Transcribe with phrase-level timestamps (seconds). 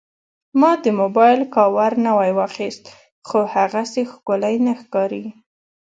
[0.59, 2.83] ما د موبایل کاور نوی واخیست،
[3.27, 5.25] خو هغسې ښکلی نه ښکاري.